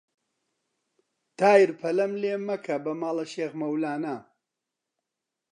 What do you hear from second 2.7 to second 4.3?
بە ماڵە شێخ مەولانە